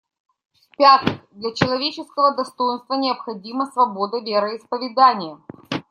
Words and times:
В-пятых, 0.73 1.21
для 1.29 1.53
человеческого 1.53 2.35
достоинства 2.35 2.95
необходима 2.95 3.67
свобода 3.67 4.17
вероисповедания. 4.17 5.37